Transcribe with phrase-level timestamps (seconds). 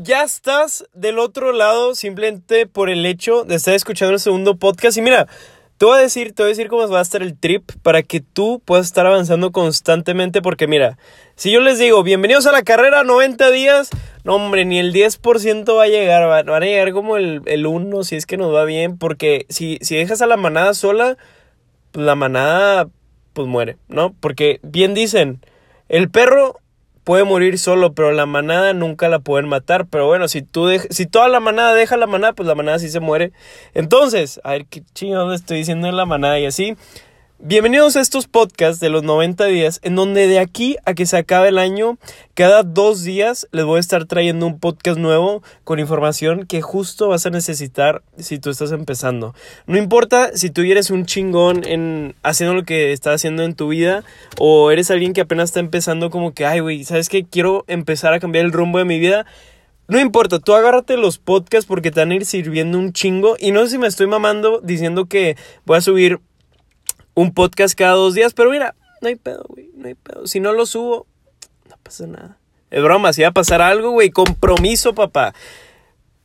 [0.00, 4.96] ya estás del otro lado simplemente por el hecho de estar escuchando el segundo podcast.
[4.96, 5.26] Y mira,
[5.78, 8.02] te voy a decir, te voy a decir cómo va a estar el trip para
[8.02, 10.42] que tú puedas estar avanzando constantemente.
[10.42, 10.98] Porque mira,
[11.36, 13.90] si yo les digo, bienvenidos a la carrera 90 días,
[14.24, 18.04] no hombre, ni el 10% va a llegar, van a llegar como el, el 1
[18.04, 18.98] si es que nos va bien.
[18.98, 21.16] Porque si, si dejas a la manada sola,
[21.92, 22.88] pues la manada
[23.32, 24.14] pues muere, ¿no?
[24.20, 25.40] Porque bien dicen,
[25.88, 26.60] el perro
[27.10, 29.86] puede morir solo, pero la manada nunca la pueden matar.
[29.86, 32.88] Pero bueno, si tú si toda la manada deja la manada, pues la manada sí
[32.88, 33.32] se muere.
[33.74, 36.76] Entonces, a ver qué chingón estoy diciendo en la manada y así.
[37.42, 41.16] Bienvenidos a estos podcasts de los 90 días, en donde de aquí a que se
[41.16, 41.96] acabe el año,
[42.34, 47.08] cada dos días les voy a estar trayendo un podcast nuevo con información que justo
[47.08, 49.34] vas a necesitar si tú estás empezando.
[49.66, 53.68] No importa si tú eres un chingón en haciendo lo que estás haciendo en tu
[53.68, 54.04] vida
[54.38, 57.24] o eres alguien que apenas está empezando como que, ay, güey, ¿sabes qué?
[57.24, 59.24] Quiero empezar a cambiar el rumbo de mi vida.
[59.88, 63.36] No importa, tú agárrate los podcasts porque te van a ir sirviendo un chingo.
[63.40, 66.20] Y no sé si me estoy mamando diciendo que voy a subir
[67.20, 70.26] un podcast cada dos días, pero mira, no hay pedo, güey, no hay pedo.
[70.26, 71.06] Si no lo subo,
[71.68, 72.38] no pasa nada.
[72.70, 75.34] Es broma, si va a pasar algo, güey, compromiso, papá.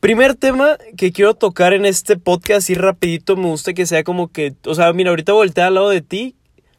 [0.00, 4.28] Primer tema que quiero tocar en este podcast y rapidito, me gusta que sea como
[4.28, 6.36] que, o sea, mira, ahorita voltea al lado de ti,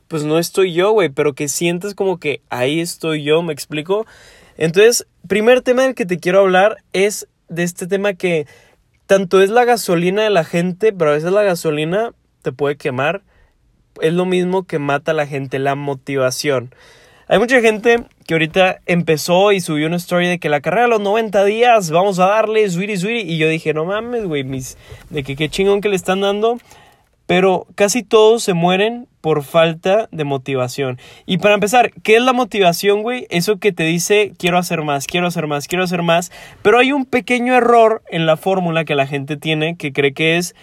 [0.07, 4.05] pues no estoy yo, güey, pero que sientes como que ahí estoy yo, ¿me explico?
[4.57, 8.47] Entonces, primer tema del que te quiero hablar es de este tema que
[9.05, 13.23] tanto es la gasolina de la gente, pero a veces la gasolina te puede quemar
[14.01, 16.73] es lo mismo que mata a la gente, la motivación.
[17.29, 20.87] Hay mucha gente que ahorita empezó y subió una story de que la carrera a
[20.87, 23.33] los 90 días, vamos a darle, sweetie, sweetie.
[23.33, 24.77] Y yo dije, no mames, güey, mis,
[25.09, 26.57] de que qué chingón que le están dando.
[27.25, 30.99] Pero casi todos se mueren por falta de motivación.
[31.25, 33.27] Y para empezar, ¿qué es la motivación, güey?
[33.29, 36.31] Eso que te dice, quiero hacer más, quiero hacer más, quiero hacer más.
[36.61, 40.37] Pero hay un pequeño error en la fórmula que la gente tiene que cree que
[40.37, 40.55] es,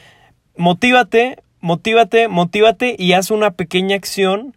[0.57, 4.55] motívate, motívate, motívate y haz una pequeña acción.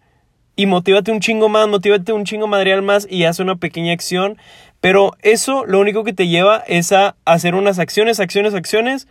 [0.57, 4.37] Y motívate un chingo más, motívate un chingo material más y haz una pequeña acción.
[4.81, 9.07] Pero eso lo único que te lleva es a hacer unas acciones, acciones, acciones.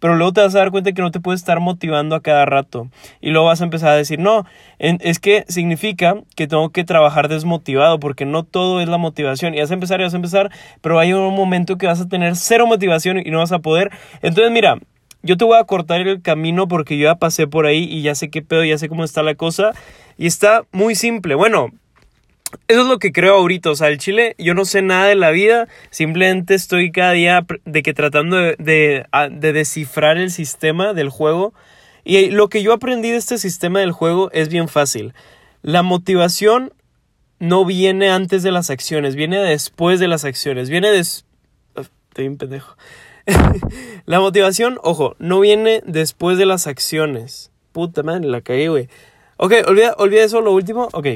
[0.00, 2.46] Pero luego te vas a dar cuenta que no te puedes estar motivando a cada
[2.46, 2.90] rato.
[3.20, 4.44] Y luego vas a empezar a decir, no,
[4.78, 9.54] es que significa que tengo que trabajar desmotivado porque no todo es la motivación.
[9.54, 12.08] Y vas a empezar y vas a empezar, pero hay un momento que vas a
[12.08, 13.90] tener cero motivación y no vas a poder.
[14.22, 14.78] Entonces, mira,
[15.22, 18.14] yo te voy a cortar el camino porque yo ya pasé por ahí y ya
[18.14, 19.72] sé qué pedo, ya sé cómo está la cosa.
[20.18, 21.34] Y está muy simple.
[21.34, 21.70] Bueno,
[22.68, 23.70] eso es lo que creo ahorita.
[23.70, 25.68] O sea, el chile, yo no sé nada de la vida.
[25.90, 31.52] Simplemente estoy cada día de que tratando de, de, descifrar el sistema del juego.
[32.04, 35.12] Y lo que yo aprendí de este sistema del juego es bien fácil.
[35.62, 36.72] La motivación
[37.38, 40.70] no viene antes de las acciones, viene después de las acciones.
[40.70, 41.24] Viene des...
[41.76, 42.76] Estoy un pendejo.
[44.06, 47.50] la motivación, ojo, no viene después de las acciones.
[47.72, 48.88] Puta madre, la caí, güey.
[49.36, 50.88] Ok, olvida, olvida eso, lo último.
[50.92, 51.06] Ok.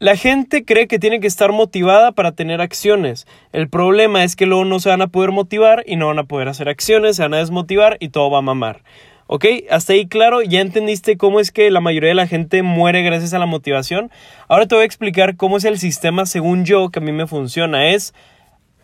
[0.00, 3.26] La gente cree que tiene que estar motivada para tener acciones.
[3.52, 6.24] El problema es que luego no se van a poder motivar y no van a
[6.24, 8.84] poder hacer acciones, se van a desmotivar y todo va a mamar.
[9.26, 9.44] ¿Ok?
[9.70, 13.34] Hasta ahí claro, ya entendiste cómo es que la mayoría de la gente muere gracias
[13.34, 14.10] a la motivación.
[14.46, 17.26] Ahora te voy a explicar cómo es el sistema según yo que a mí me
[17.26, 17.90] funciona.
[17.90, 18.14] Es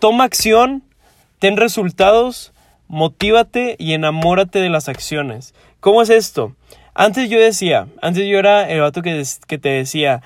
[0.00, 0.82] toma acción,
[1.44, 2.54] Ten resultados,
[2.88, 5.54] motívate y enamórate de las acciones.
[5.80, 6.56] ¿Cómo es esto?
[6.94, 10.22] Antes yo decía, antes yo era el vato que, te decía,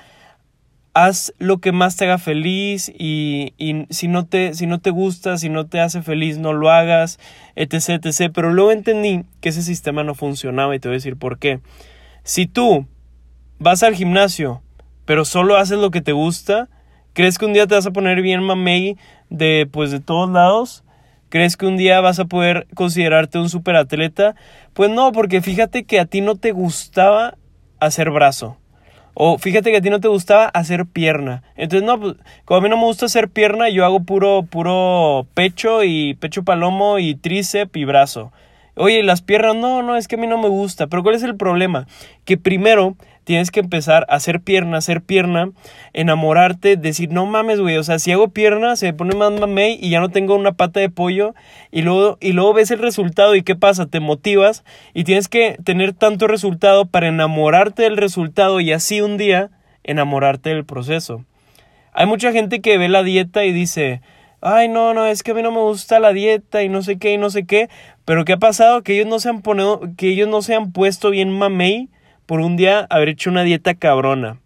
[0.93, 4.91] haz lo que más te haga feliz y, y, si, no te, si no te
[4.91, 7.19] gusta, si no te hace feliz, no lo hagas,
[7.57, 8.31] etc, etc.
[8.33, 11.59] Pero luego entendí que ese sistema no funcionaba y te voy a decir por qué.
[12.23, 12.87] Si tú
[13.57, 14.61] vas al gimnasio,
[15.03, 16.69] pero solo haces lo que te gusta,
[17.11, 18.95] ¿crees que un día te vas a poner bien mamey
[19.29, 20.85] de, pues, de todos lados?
[21.29, 24.35] ¿Crees que un día vas a poder considerarte un superatleta?
[24.73, 27.37] Pues no, porque fíjate que a ti no te gustaba
[27.79, 28.57] hacer brazo.
[29.13, 31.43] O fíjate que a ti no te gustaba hacer pierna.
[31.55, 35.27] Entonces, no, pues, como a mí no me gusta hacer pierna, yo hago puro, puro
[35.33, 38.31] pecho y pecho palomo y tríceps y brazo.
[38.75, 40.87] Oye, las piernas, no, no, es que a mí no me gusta.
[40.87, 41.85] Pero ¿cuál es el problema?
[42.23, 42.95] Que primero
[43.29, 45.51] tienes que empezar a hacer pierna, hacer pierna,
[45.93, 49.77] enamorarte, decir, no mames, güey, o sea, si hago pierna, se me pone más mamey
[49.79, 51.35] y ya no tengo una pata de pollo
[51.69, 54.63] y luego, y luego ves el resultado y qué pasa, te motivas
[54.95, 59.51] y tienes que tener tanto resultado para enamorarte del resultado y así un día
[59.83, 61.23] enamorarte del proceso.
[61.93, 64.01] Hay mucha gente que ve la dieta y dice,
[64.41, 66.97] ay, no, no, es que a mí no me gusta la dieta y no sé
[66.97, 67.69] qué y no sé qué,
[68.05, 68.81] pero ¿qué ha pasado?
[68.81, 69.43] Que ellos no se han,
[69.97, 71.89] que ellos no se han puesto bien mamey
[72.29, 74.37] por un día haber hecho una dieta cabrona.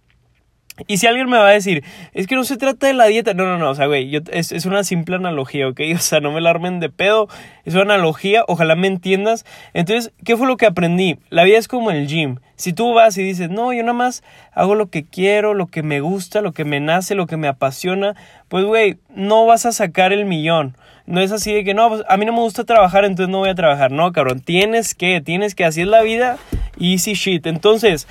[0.87, 1.83] Y si alguien me va a decir,
[2.13, 3.33] es que no se trata de la dieta.
[3.33, 5.81] No, no, no, o sea, güey, es, es, una simple analogía, ¿ok?
[5.95, 7.27] O sea, no me la armen de pedo.
[7.65, 9.45] Es una analogía, ojalá me entiendas.
[9.73, 11.19] Entonces, ¿qué fue lo que aprendí?
[11.29, 12.37] La vida es como el gym.
[12.55, 15.83] Si tú vas y dices, no, yo nada más hago lo que quiero, lo que
[15.83, 18.15] me gusta, lo que me nace, lo que me apasiona,
[18.47, 20.77] pues, güey, no vas a sacar el millón.
[21.05, 23.39] No es así de que, no, pues a mí no me gusta trabajar, entonces no
[23.39, 23.91] voy a trabajar.
[23.91, 26.37] No, cabrón, tienes que, tienes que, así es la vida,
[26.79, 27.45] easy shit.
[27.45, 28.07] Entonces,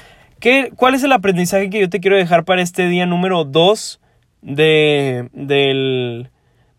[0.75, 4.01] ¿Cuál es el aprendizaje que yo te quiero dejar para este día número 2
[4.41, 6.31] de, del,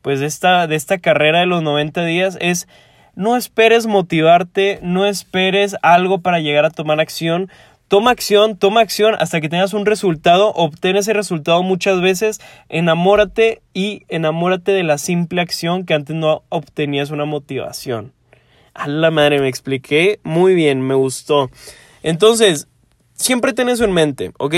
[0.01, 2.37] pues de, esta, de esta carrera de los 90 días?
[2.41, 2.67] Es
[3.15, 7.49] no esperes motivarte, no esperes algo para llegar a tomar acción.
[7.93, 13.61] Toma acción, toma acción hasta que tengas un resultado, obtén ese resultado muchas veces, enamórate
[13.71, 18.11] y enamórate de la simple acción que antes no obtenías una motivación.
[18.73, 21.51] A la madre, me expliqué muy bien, me gustó.
[22.01, 22.67] Entonces,
[23.13, 24.55] siempre ten eso en mente, ¿ok?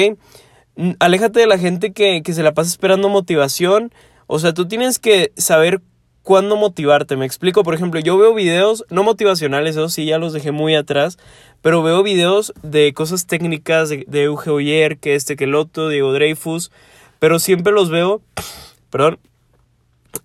[1.00, 3.92] Aléjate de la gente que, se la pasa esperando motivación.
[4.28, 5.82] O sea, tú tienes que saber
[6.26, 7.16] cuándo motivarte.
[7.16, 10.76] Me explico, por ejemplo, yo veo videos no motivacionales, eso sí, ya los dejé muy
[10.76, 11.18] atrás,
[11.62, 15.88] pero veo videos de cosas técnicas de, de Euge Oyer, que este, que el otro,
[15.88, 16.72] Diego Dreyfus,
[17.20, 18.22] pero siempre los veo,
[18.90, 19.20] perdón,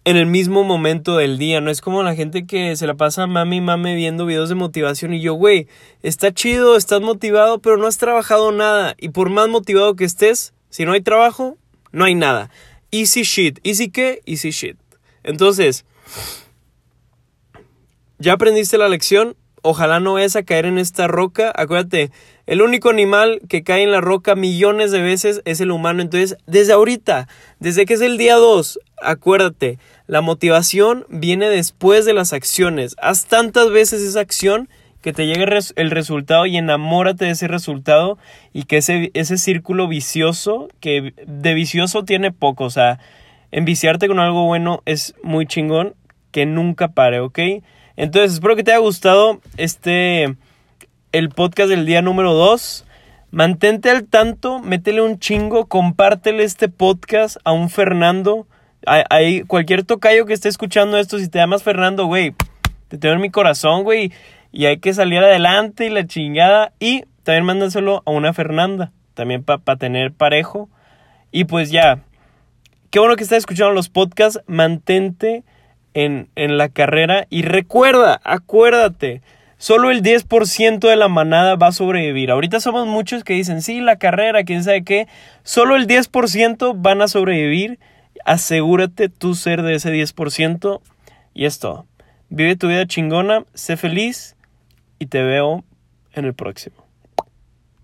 [0.05, 1.61] en el mismo momento del día.
[1.61, 5.13] No es como la gente que se la pasa mami mami viendo videos de motivación
[5.13, 5.69] y yo, güey,
[6.03, 8.95] está chido, estás motivado, pero no has trabajado nada.
[8.99, 11.59] Y por más motivado que estés, si no hay trabajo,
[11.93, 12.51] no hay nada.
[12.91, 13.59] Easy shit.
[13.65, 14.23] ¿Easy qué?
[14.25, 14.79] Easy shit.
[15.23, 15.85] Entonces,
[18.19, 19.37] ¿ya aprendiste la lección?
[19.63, 21.53] Ojalá no vayas a caer en esta roca.
[21.55, 22.11] Acuérdate,
[22.47, 26.01] el único animal que cae en la roca millones de veces es el humano.
[26.01, 27.29] Entonces, desde ahorita,
[27.59, 32.97] desde que es el día 2, acuérdate, la motivación viene después de las acciones.
[33.01, 34.69] Haz tantas veces esa acción
[35.03, 35.47] que te llegue
[35.77, 38.19] el resultado y enamórate de ese resultado
[38.53, 42.99] y que ese, ese círculo vicioso, que de vicioso tiene poco, o sea,
[43.51, 45.95] enviciarte con algo bueno es muy chingón,
[46.31, 47.39] que nunca pare, ¿ok?
[47.97, 50.37] Entonces, espero que te haya gustado este
[51.13, 52.87] el podcast del día número 2.
[53.33, 58.47] Mantente al tanto, métele un chingo, compártele este podcast a un Fernando.
[58.87, 62.35] Hay, cualquier tocayo que esté escuchando esto, si te llamas Fernando, güey,
[62.89, 64.13] te tengo en mi corazón, güey.
[64.51, 66.73] Y hay que salir adelante y la chingada.
[66.81, 70.69] Y también mándaselo a una Fernanda, también para tener parejo.
[71.31, 72.01] Y pues ya,
[72.91, 74.41] qué bueno que estás escuchando los podcasts.
[74.47, 75.45] Mantente
[75.95, 79.23] en, en la carrera y recuerda, acuérdate
[79.61, 82.31] solo el 10% de la manada va a sobrevivir.
[82.31, 85.07] Ahorita somos muchos que dicen, sí, la carrera, quién sabe qué.
[85.45, 87.79] Solo el 10% van a sobrevivir.
[88.25, 90.81] Asegúrate tú ser de ese 10%.
[91.35, 91.87] Y es todo.
[92.31, 94.35] Vive tu vida chingona, sé feliz
[94.99, 95.63] y te veo
[96.15, 96.80] en el próximo.